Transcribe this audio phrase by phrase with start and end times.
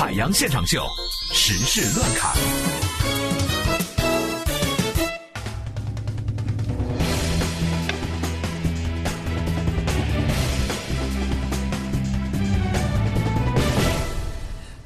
[0.00, 0.82] 海洋现场秀，
[1.30, 2.34] 时事乱侃。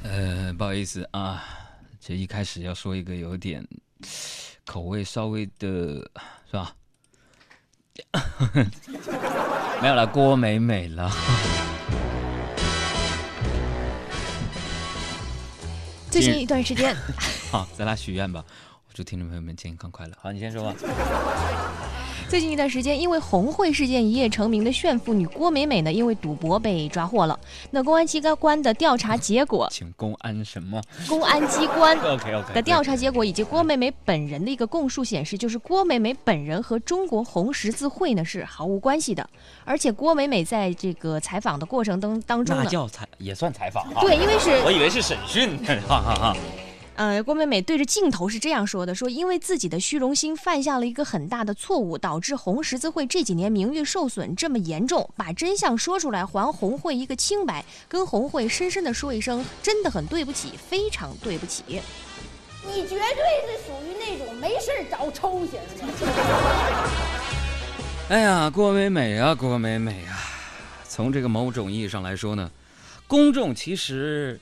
[0.03, 1.41] 呃，不好意思啊，
[2.01, 3.65] 这一开始要说一个有点
[4.65, 6.05] 口味稍微的，
[6.51, 6.75] 是吧？
[9.81, 11.09] 没有了，郭美美了。
[16.15, 16.95] 最近一段时间，
[17.51, 18.41] 好，咱俩许愿吧，
[18.87, 20.13] 我祝听众朋友们健康快乐。
[20.17, 20.73] 好，你先说吧。
[22.27, 27.39] 最近一段时间，因为红会事件一夜成名的炫富女郭美美呢，因为赌博被抓获了。
[27.69, 39.29] 那公安机关的调查结果，请公安什么公安机关？OK OK 的调查结果以及郭美美本人的一个供述显示，就是郭美美本人和中国红十字会呢是毫无关系的。
[39.63, 44.01] 而且郭美美在这个采访的过程当当中呢，那叫采也算采访啊。
[44.01, 45.57] 对，因为是我以为是审讯，
[45.87, 46.37] 哈哈哈。
[46.95, 61.63] 呃，郭美美对着镜头是这样说的：“说因为自己的虚荣心犯下了一个很大的错误，导致红十字会这几年名誉受损这么严重，把真相说出来，还红会一个清白，跟红会深深的说一声，真的很对不起，非常对不起。”
[62.67, 65.85] 你绝对是属于那种没事儿找抽型的。
[68.15, 70.17] 哎呀，郭美美啊，郭美美啊，
[70.87, 72.49] 从这个某种意义上来说呢，
[73.05, 74.39] 公众其实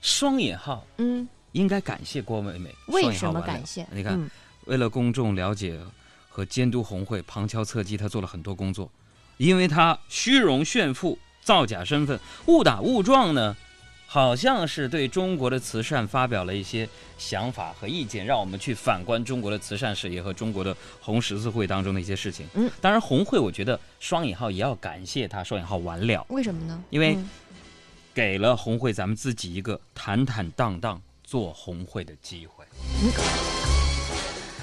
[0.00, 2.74] 双引号嗯，应该感谢郭美美。
[2.88, 3.86] 为什么感谢？
[3.90, 4.30] 你看，嗯
[4.66, 5.80] 为了公众了解
[6.28, 8.90] 和监督红会，旁敲侧击，他做了很多工作。
[9.38, 13.56] 因为他虚荣炫富、造假身份、误打误撞呢，
[14.06, 22.46] 好像是对中国的慈善发表了一些想法和意见，让我们去反观中国的慈善事业和中国的红十字会当中的一些事情。
[22.54, 26.82] 嗯，当然红会，我觉得双引号也要感谢他，双引号完了，为什么呢？
[26.90, 27.28] 因为嗯
[28.12, 32.64] 给了红会咱们自己一个坦坦荡荡做红会的机会。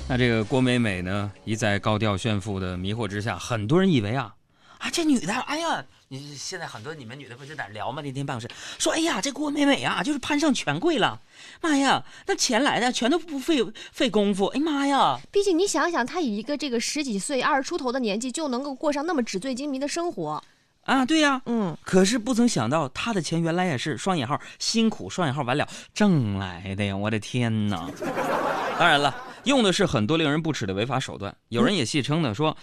[0.08, 4.34] 那这个郭美美呢，一再高调炫富的迷惑之下，很多人以为啊，
[4.78, 8.02] 啊这女的，哎呀，你现在很多你们女的不就在聊吗？
[8.02, 11.22] 那天办公室说，哎呀，这郭美美啊，就是攀上权贵了，
[11.62, 20.44] 妈呀，那钱来的全都不费费功夫，哎妈呀，毕竟你想想，她以一个这个十几岁、二十出头的年纪，就能够过上那么纸醉金迷的生活，
[20.84, 26.96] 啊，对呀、嗯，可是不曾想到，他的钱原来也是双引号辛苦双引号完了挣来的呀！
[26.96, 27.90] 我的天哪！
[28.78, 31.34] 当然了，用的是很多令人不齿的违法手段。
[31.48, 32.58] 有人也戏称呢，说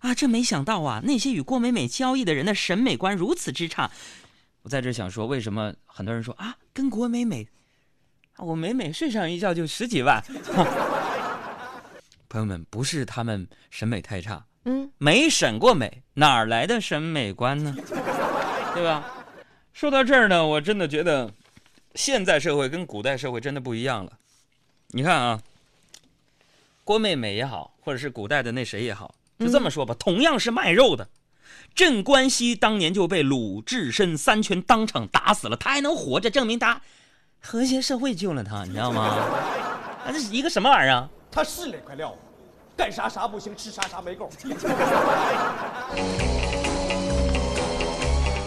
[0.00, 3.88] 啊，这没想到啊，那些与郭美美交易的人的审美观如此之差。
[4.62, 7.46] 我在这想说，为什么很多人说啊，跟郭美美，
[8.34, 10.20] 啊我美美睡上一觉就十几万？
[12.28, 17.74] 朋友们，不是他们审美太差，嗯，没审过美，哪儿来的审美观呢？
[18.74, 19.04] 对吧？
[19.72, 21.32] 说到这儿呢，我真的觉得
[21.94, 24.12] 现在社会跟古代社会真的不一样了。
[24.88, 25.40] 你看啊，
[26.84, 31.08] 郭美美也好，或者是古代的那谁也好，就这么说吧，同样是卖肉的，
[31.74, 36.82] 镇关西当年就被鲁智深三拳当场打死了，他还能活着，证明他
[37.40, 39.16] 和谐社会救了他，你知道吗？
[40.04, 41.08] 那， 这是一个什么玩意儿啊？
[41.32, 42.14] 他是那块料，
[42.80, 44.30] 干啥啥不行，吃啥啥没够。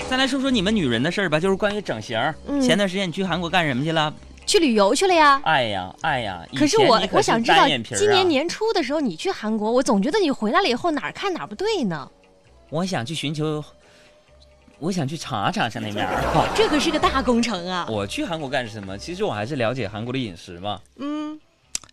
[0.10, 2.20] 再来说说你们女人的事儿吧，就是关于整形。
[2.48, 4.12] 嗯前段时间你去韩国干什么去了？
[4.48, 5.40] 去旅游去了呀。
[5.46, 6.44] 哎呀，哎呀！
[6.56, 12.10] 可是我我想知道今年年初的时候你去韩国，我总觉得你回来了以后哪儿看哪儿不对呢。
[12.72, 13.64] 我想去寻求，
[14.80, 16.50] 我想去查查上那面儿。
[16.58, 17.86] 这可是个大工程啊。
[17.88, 18.98] 我去韩国干什么？
[18.98, 21.40] 其实我还是了解韩国的饮食嘛，嗯，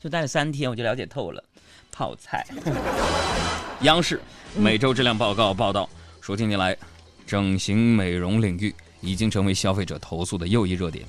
[0.02, 1.44] 就待了三天，我就了解透了。
[2.00, 2.46] 泡菜。
[3.82, 4.18] 央视
[4.56, 5.86] 每周质量报告报道
[6.22, 6.74] 说，近年来，
[7.26, 11.04] 整形美容领域已经成为消费者投诉的又一热点。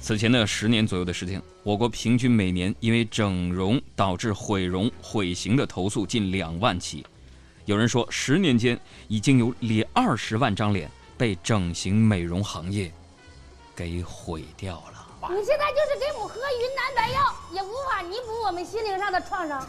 [0.00, 7.06] 此前的十年左右的时间，我国平均每年因为整容导致毁容、毁形的投诉近两万起。
[7.66, 12.92] 有人说，十年间已经有里二十万张脸被整形美容行业
[13.76, 14.99] 给毁掉了。
[15.28, 17.20] 你现在就是给我喝云南白药，
[17.52, 19.60] 也无法弥补我们心灵上的创伤。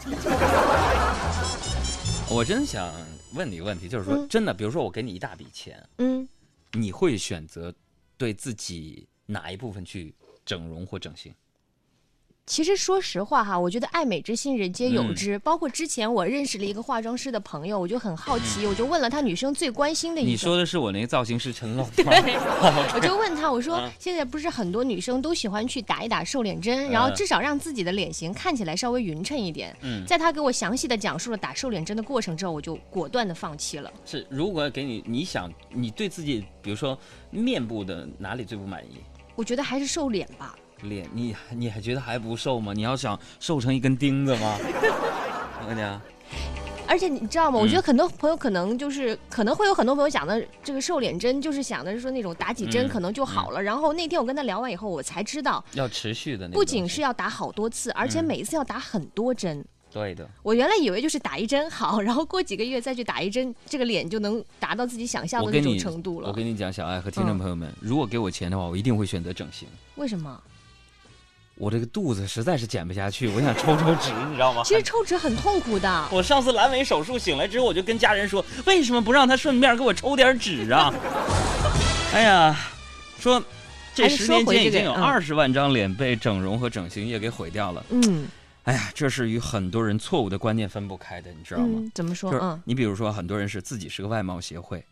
[2.30, 2.90] 我真想
[3.34, 6.26] 问你一个问题，就是说，嗯真的，比如说我给你一大笔钱，嗯，
[6.72, 7.72] 你会选择
[8.16, 11.34] 对自己哪一部分去整容或整形？
[12.44, 15.38] 其实说实话哈，我觉得爱美之心人皆有嗯之。
[15.38, 20.30] 包括之前我认识了一个化妆师的朋友，我就很好奇，我就问了他女生最关心的一个。
[20.30, 21.92] 嗯你说的是我那个造型师陈龙吗？
[21.96, 22.04] 对，
[22.94, 29.74] 我就问他，我说嗯现在不是很多女生都喜欢去打一打瘦脸针，然后嗯至少让自己的脸型看起来稍微匀称一点。
[29.82, 33.90] 嗯，在他给我详细的讲述了打瘦脸针的过程之后，我就果断的放弃了。
[34.04, 36.98] 是如果给你，你想你对自己，比如说
[37.30, 38.98] 面部的哪里最不满意？
[39.36, 40.56] 我觉得还是瘦脸吧。
[40.82, 42.72] 脸，你你还觉得还不瘦吗？
[42.74, 44.56] 你要想瘦成一根钉子吗？
[45.60, 46.00] 我跟你讲，
[46.86, 47.58] 而且你知道吗？
[47.58, 53.62] 嗯我觉得很多朋友可能就是可能会有很多朋友想的这个瘦脸针，就是想的是说那种打几针嗯可能就好了。
[53.62, 59.64] 然后那天我跟他聊完以后，我才知道，要持续的那不仅是要打好多次，而且嗯每一次要打很多针。
[59.92, 66.28] 对的，我原来以为就是打一针好，然后过几个月再去打一针，这个脸就能达到自己想象的那种程度了。
[66.28, 69.68] 我跟你讲，小爱和听众朋友们，如果给我钱的话，我一定会选择整形。
[69.96, 70.42] 为什么？
[71.56, 74.62] 我这个肚子实在是减不下去，我想抽抽脂， 你知道吗？
[74.64, 76.08] 其实抽脂很痛苦的。
[76.10, 80.92] 我上次阑尾手术醒来之后，我就跟家人说，为什么不让他顺便给我抽点脂啊？
[82.12, 82.58] 哎呀，
[83.18, 83.42] 说
[83.94, 87.84] 这十年间已经有嗯二十万张脸被整容和整形业给毁掉了。
[87.90, 88.26] 嗯
[88.64, 91.74] 哎呀，这是与很多人错误的观念分不开的，你知道吗？
[91.78, 92.30] 嗯，怎么说？
[92.30, 94.84] 就是嗯你比如说，很多人是自己是个外貌协会，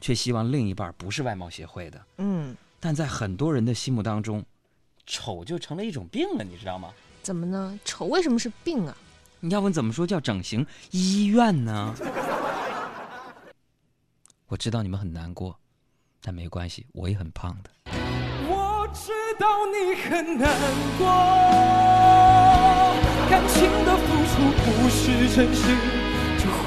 [0.00, 4.42] 却希望另一半不是外貌协会的，嗯，但在很多人的心目当中，
[5.10, 6.90] 丑就成了一种病了，你知道吗？
[7.22, 7.80] 怎么呢？
[7.84, 8.96] 丑为什么是病啊？
[9.40, 11.94] 你要问怎么说叫整形医院呢？
[14.48, 15.58] 我知道你们很难过，
[16.22, 17.70] 但没关系，我也很胖的。
[18.48, 20.50] 我知道你很难
[20.98, 21.06] 过，
[23.30, 24.32] 感情的付出
[24.62, 25.64] 不是真心
[26.38, 26.66] 就会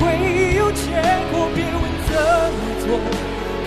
[0.56, 0.86] 有结
[1.32, 1.34] 果。
[1.54, 2.10] 别问怎
[2.58, 2.86] 么做，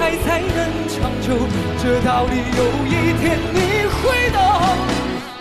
[0.00, 1.36] 爱才能长久，
[1.82, 4.40] 这道理有一天你会懂。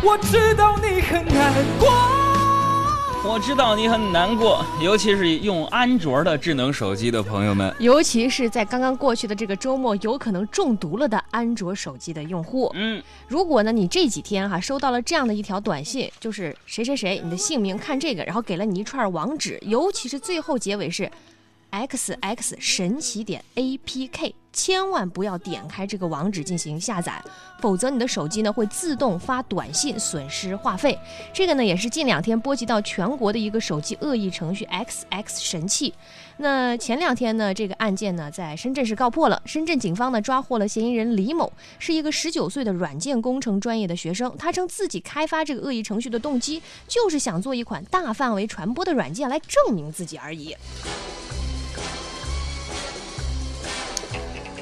[0.04, 1.90] 我知道你很难过。
[3.26, 7.74] 我知道你很难过，尤其是用安卓的智能手机的朋友们。
[7.80, 12.70] 尤其是在刚刚过去的这个周末，有可能中毒了的安卓手机的用户。
[12.76, 21.10] 嗯，如果呢，你这几天哈、收到了这样的一条短信，就是谁谁谁，你的姓名看这个，然后给了你一串网址，尤其是最后结尾是
[21.74, 27.20] x x 神奇点 a p k，千万不要点开这个网址进行下载，
[27.60, 30.96] 否则你的手机呢会自动发短信，损失话费。
[31.34, 35.92] 这个呢也是近两天波及到全国的一个手机恶意程序 x x 神器。
[36.38, 39.42] 那前两天呢，这个案件呢在深圳市告破了。
[39.44, 44.32] 深圳警方呢抓获了嫌疑人李某，是一个十九岁的软件工程专业的学生。
[44.38, 50.56] 他称自己开发这个恶意程序的动机，就是想做一款大范围传播的软件来证明自己而已。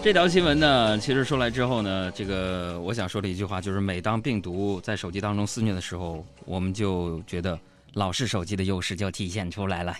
[0.04, 7.58] 这条新闻呢，其实说来之后呢，这个我想说的一句话就是：每当病毒在手机当中肆虐的时候，我们就觉得
[7.94, 9.96] 老式手机的优势就体现出来了。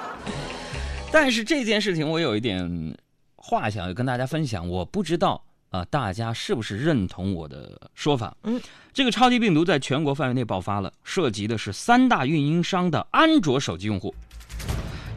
[1.10, 2.94] 但是这件事情我有一点
[3.36, 8.36] 话想要跟大家分享，我不知道啊、大家是不是认同我的说法？
[8.42, 8.60] 嗯，
[8.92, 14.14] 这个超级病毒在全国范围内爆发了，涉及的是三大运营商的安卓手机用户。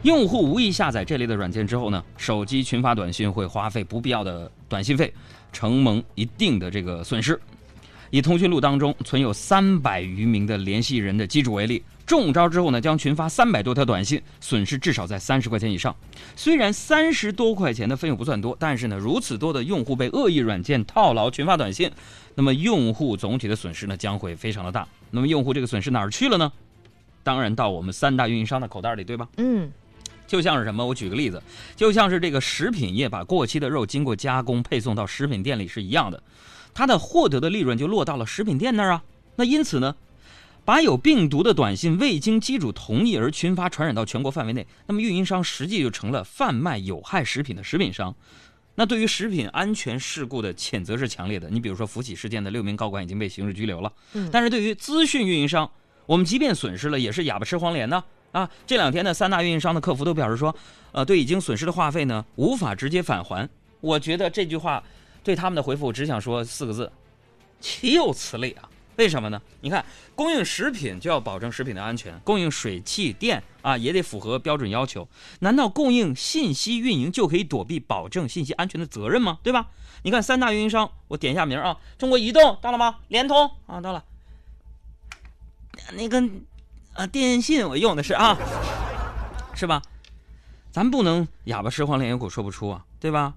[0.02, 5.12] 用户无意下载这类的软件之后呢，手机群发短信会花费不必要的短信费，
[5.52, 7.40] 承蒙一定的这个损失。
[8.10, 15.94] 以通讯录当中存有三百余名的联系人的机主为例，中招之后呢，将群发三百多条短信，损失至少在三十块钱以上。
[16.34, 21.90] 虽然三十多块钱的费用不算多，但是呢，如此多的用户被恶意软件套牢群发短信，
[22.34, 24.86] 那么用户总体的损失呢将会非常的大。
[25.12, 26.52] 那么用户这个损失哪儿去了呢？
[27.22, 29.28] 当然到我们三大运营商的口袋里，对吧？
[29.36, 29.70] 嗯，
[30.32, 30.86] 就像是什么？
[30.86, 31.42] 我举个例子，
[31.76, 36.22] 就像是这个食品业把过期的肉经过加工配送到食品店里是一样的，
[36.72, 39.04] 它的获得的利润就落到了食品店那儿啊。
[39.36, 39.94] 那因此呢，
[40.64, 48.14] 把有病毒的短信未经机主同意而群发传染到全国范围内，那么运营商实际就成了贩卖有害食品的食品商。
[48.76, 51.50] 那对于食品安全事故的谴责是强烈的。
[51.50, 55.70] 你比如说福喜事件的六名高管已经被刑事拘留了，嗯但是对于资讯运营商，
[56.06, 57.96] 我们即便损失了，也是哑巴吃黄连呢。
[57.96, 60.54] 啊，啊这两天呢，三大运营商的客服都表示说，
[60.90, 63.48] 呃，对已经损失的话费呢，无法直接返还。
[63.80, 64.82] 我觉得这句话
[65.22, 66.90] 对他们的回复，我只想说四个字：
[67.60, 68.68] 岂有此理啊！
[68.96, 69.40] 为什么呢？
[69.62, 69.84] 你看，
[70.14, 75.08] 供应食品就要保证食品的安全，供应水气电啊也得符合标准要求。
[75.40, 79.38] 难道供应信息运营就可以躲避保证信息安全的责任吗？
[79.42, 79.70] 对吧？
[80.02, 82.98] 你看三大运营商，我点一下名啊，中国移动到了吗？
[83.08, 84.04] 联通啊到了，
[85.92, 86.22] 那个
[86.94, 88.36] 啊电信我用的是啊，
[89.54, 89.82] 是吧？
[90.70, 93.34] 咱不能哑巴吃黄连，有苦说不出啊，对吧？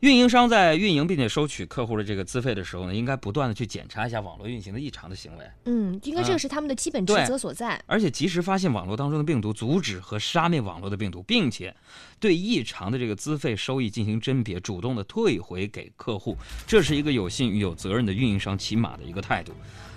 [0.00, 7.82] 运营商在运营并且收取客户的这个资费的时候呢，应该不断的去检查一下网络运行的异常的行为，嗯，应该这啊个是他们的基本职责所在。
[7.86, 11.74] 而且及时发现网络当中的病毒，阻止和杀灭网络的病毒，并且
[12.20, 19.52] 对异常的这个资费收益进行甄别，主动的退回给客户，这是一个有信誉、有责任的运营商起码的一个态度。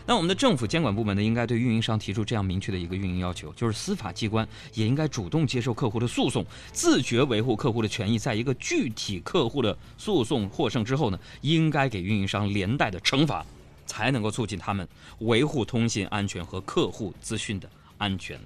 [0.07, 8.17] 那我们的政府监管部门呢，应该对运营商提出这样明确的一个运营要求，就是司法机关也应该主动接受客户的诉讼，自觉维护客户的权益。
[8.17, 13.45] 在一个具体客户的诉讼获胜之后呢，应该给运营商连带的惩罚，
[13.85, 14.87] 才能够促进他们
[15.19, 18.39] 维护通信安全和客户资讯的安全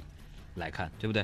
[0.56, 1.24] 来看，对不对？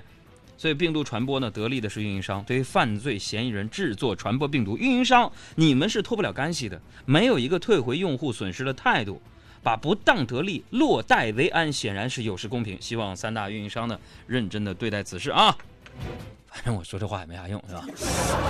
[0.56, 2.44] 所以病毒传播呢，得利的是运营商。
[2.44, 6.80] 对于犯罪嫌疑人制作、传播病毒，运营商你们是脱不了干系的。
[7.06, 9.20] 没有一个退回用户损失的态度。
[9.64, 12.78] 把不当得利落袋为安，显然是有失公平。
[12.82, 15.56] 希望三大运营商呢认真的对待此事啊！
[16.48, 17.86] 反正我说这话也没啥用，是吧？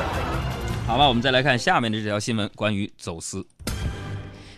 [0.88, 3.46] 好吧，我们再来看下面的这条新闻，关于走私。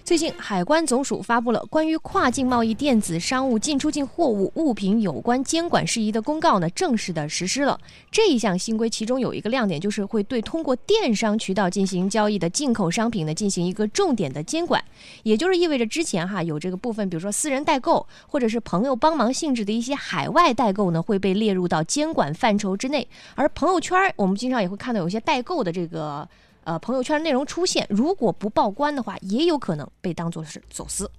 [0.10, 7.80] 最近，海关总署发布了关于跨境贸易电子商务进出境货物物品有关监管事宜的公告呢，正式的实施了。
[8.10, 14.84] 这一项新规，其中有一个亮点，就是会对通过电商渠道进行交易的进口商品呢，进行一个重点的监管。
[15.22, 23.08] 也就是意味着之前哈有这个部分，比如说私人代购或者是朋友帮忙性质的一些海外代购呢，会被列入到监管范畴之内。
[23.36, 26.28] 而朋友圈，我们经常也会看到有些代购的这个。
[26.64, 31.10] 呃，朋友圈内容出现，如果不报关的话，也有可能被当做是走私。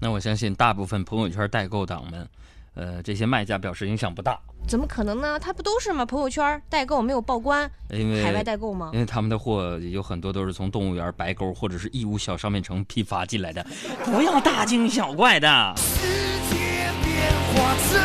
[0.00, 2.28] 那我相信大部分朋友圈代购党们，
[2.74, 4.38] 呃，这些卖家表示影响不大。
[4.66, 5.38] 怎么可能呢？
[5.38, 6.04] 他不都是吗？
[6.04, 8.90] 朋友圈代购没有报关，因为海外代购吗？
[8.92, 13.64] 因为他们的货有很多都是从动物园、白沟或者是义乌小商品城批发进来的，
[14.04, 15.74] 不要大惊小怪的。
[15.76, 16.02] 世
[16.50, 16.56] 界
[17.04, 18.00] 变化真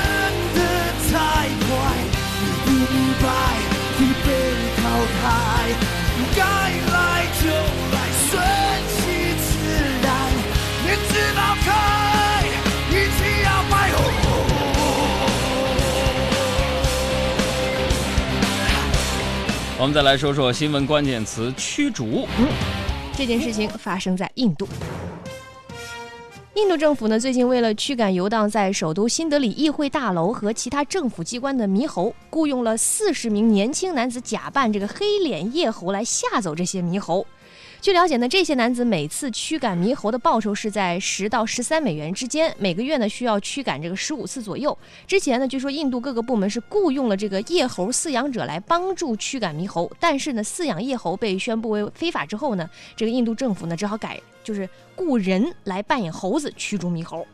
[0.53, 0.61] 的
[1.09, 1.69] 太快，
[2.37, 3.27] 你不明白
[3.97, 4.29] 会被
[4.77, 4.83] 淘
[5.19, 6.00] 汰。
[19.81, 22.27] 我们再来说说新闻关键词：驱逐。
[22.37, 22.47] 嗯，
[23.17, 24.67] 这件事情发生在印度。
[26.53, 37.25] 印度政府呢，最近为了驱赶游荡在首都新德里议会大楼和其他政府机关的猕猴，雇佣了四十名年轻男子假扮这个黑脸夜猴来吓走这些猕猴。
[37.81, 44.77] 据了解呢，这些男子每次驱赶猕猴的报酬是在十到十三美元之间，每个月呢需要驱赶这个十五次左右。
[45.07, 57.25] 之前呢，据说印度各个部门是雇佣了这个夜猴饲养者来帮助驱赶猕猴，但是呢，饲养夜猴被宣布为非法之后呢，这个印度政府呢只好改，就是雇人来扮演猴子驱逐猕猴。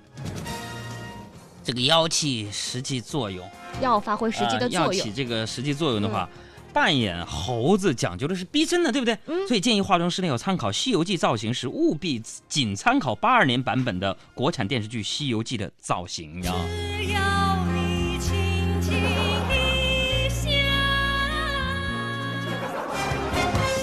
[1.62, 3.46] 这个妖气实际作用，
[3.82, 4.86] 要发挥实际的作用。
[4.86, 6.30] 要起这个实际作用的话。
[6.74, 9.17] 扮演猴子讲究的是逼真的，对不对？
[9.25, 9.47] 嗯。
[9.47, 16.53] 所以建议化妆师呢要参考《西游记》造型时，务必仅参考八二年版本的国产电视剧《西游记》的造型呀。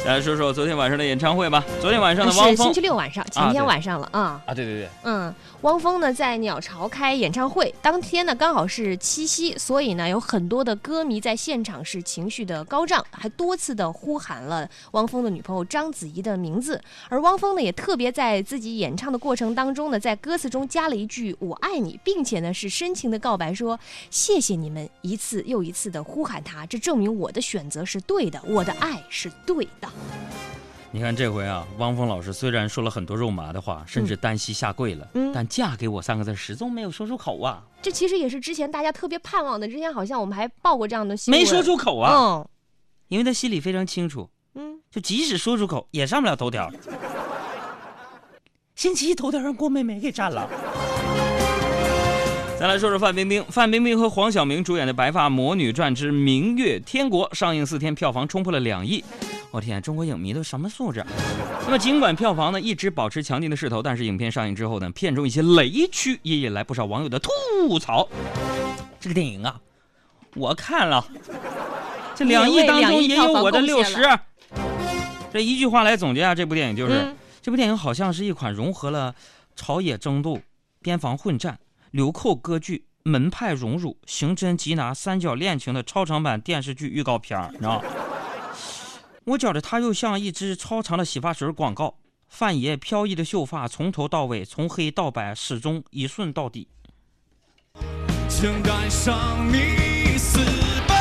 [0.07, 1.65] 来说说昨天晚上的演唱会吧。
[1.81, 4.39] 昨天晚上的汪峰，是星期六晚上，前天晚上了啊。
[4.45, 16.79] 啊，对对对，嗯，汪峰呢在鸟巢开演唱会，当天呢刚好是七夕，所以呢有很多的歌迷在现场是情绪的高涨，还多次的呼喊了汪峰的女朋友章子怡的名字。
[17.09, 23.81] 而汪峰呢也特别在自己演唱的过程当中呢，在歌词中加了一句“我爱你”，并且呢是深情的告白说
[24.11, 29.89] ：“谢谢你们一次又一次的呼喊他，这证明我的选择是对的，我的爱是对的。”
[30.91, 37.65] 你看这回啊，汪峰老师虽然说了很多肉麻的话，甚至单膝下跪了，嗯，但“嫁给我”三个字始终没有说出口啊。
[37.83, 39.67] 这其实也是之前大家特别盼望的。
[39.67, 42.13] 之前好像我们还报过这样的新闻，没说出口啊。
[42.15, 42.49] 嗯，
[43.09, 46.71] 因为他心里非常清楚，嗯，就即使说出口也上不了头条。
[48.77, 50.49] 星期一头条让郭美美给占了。
[52.57, 59.05] 再来说说范冰冰，范冰冰和黄晓明主演的《白发魔女传之明月天国》上映四天，票房冲破了两亿。
[59.55, 61.07] 我天，中国影迷都什么素质？
[61.65, 68.09] 那么尽管票房呢一直保持强劲的势头，但是影片上映之后呢，片中一些雷区也引来不少网友的吐槽。
[68.99, 69.61] 这个电影啊，
[70.35, 71.07] 我看了，
[72.17, 74.03] 这两亿当中也有我的六十。
[75.33, 79.15] 这一句话来总结啊，这部电影就是：这部电影好像是一款融合了
[79.55, 80.41] 朝野争斗、
[80.83, 81.57] 边防混战、
[81.93, 87.85] 流寇割据、门派荣辱、刑侦缉拿、三角恋情的超长版电视剧预告片儿，你知道吗？
[89.27, 91.97] 我觉得它又像一支超长的洗发水广告，
[92.29, 96.69] 范爷飘逸的秀发从头到尾，从黑到白，始终一顺到底。
[98.29, 100.39] 想带上你私
[100.87, 100.97] 奔，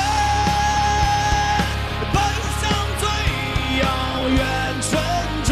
[2.13, 2.23] 奔
[2.61, 3.07] 向最
[3.81, 3.85] 遥
[4.29, 4.91] 远城
[5.43, 5.51] 镇。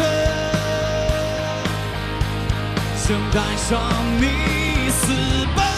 [2.96, 3.78] 想带上
[4.18, 5.12] 你私
[5.54, 5.71] 奔。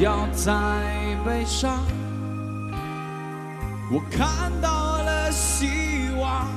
[0.00, 0.50] 不要再
[1.26, 1.84] 悲伤。
[3.92, 6.48] 我看到了希望，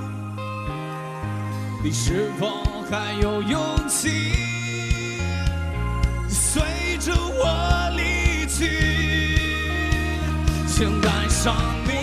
[1.83, 2.47] 你是否
[2.89, 4.31] 还有勇气
[6.29, 6.62] 随
[7.00, 9.38] 着我离去？
[10.65, 12.02] 请带上你